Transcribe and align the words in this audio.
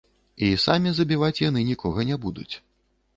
І 0.45 0.47
самі 0.63 0.93
забіваць 0.99 1.39
яны 1.49 1.61
нікога 1.69 2.07
не 2.13 2.17
будуць. 2.25 2.49